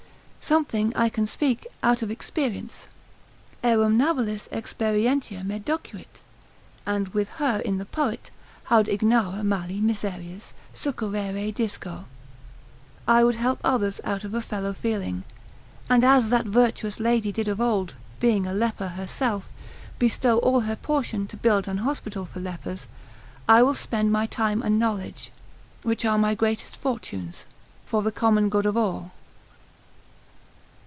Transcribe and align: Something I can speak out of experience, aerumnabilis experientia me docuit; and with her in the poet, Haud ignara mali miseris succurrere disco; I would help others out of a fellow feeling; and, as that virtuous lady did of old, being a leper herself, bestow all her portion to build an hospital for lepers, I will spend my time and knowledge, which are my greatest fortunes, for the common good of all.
Something 0.43 0.91
I 0.97 1.07
can 1.07 1.27
speak 1.27 1.65
out 1.81 2.01
of 2.01 2.11
experience, 2.11 2.89
aerumnabilis 3.63 4.49
experientia 4.49 5.45
me 5.45 5.59
docuit; 5.59 6.19
and 6.85 7.07
with 7.09 7.29
her 7.39 7.59
in 7.59 7.77
the 7.77 7.85
poet, 7.85 8.31
Haud 8.65 8.87
ignara 8.87 9.45
mali 9.45 9.79
miseris 9.79 10.51
succurrere 10.75 11.53
disco; 11.55 12.03
I 13.07 13.23
would 13.23 13.35
help 13.35 13.61
others 13.63 14.01
out 14.03 14.25
of 14.25 14.33
a 14.33 14.41
fellow 14.41 14.73
feeling; 14.73 15.23
and, 15.89 16.03
as 16.03 16.27
that 16.31 16.47
virtuous 16.47 16.99
lady 16.99 17.31
did 17.31 17.47
of 17.47 17.61
old, 17.61 17.93
being 18.19 18.45
a 18.45 18.53
leper 18.53 18.89
herself, 18.89 19.47
bestow 19.99 20.37
all 20.39 20.61
her 20.61 20.75
portion 20.75 21.27
to 21.27 21.37
build 21.37 21.69
an 21.69 21.77
hospital 21.77 22.25
for 22.25 22.41
lepers, 22.41 22.89
I 23.47 23.63
will 23.63 23.75
spend 23.75 24.11
my 24.11 24.25
time 24.25 24.61
and 24.63 24.77
knowledge, 24.77 25.31
which 25.83 26.03
are 26.03 26.17
my 26.17 26.35
greatest 26.35 26.75
fortunes, 26.75 27.45
for 27.85 28.01
the 28.01 28.11
common 28.11 28.49
good 28.49 28.65
of 28.65 28.75
all. 28.75 29.13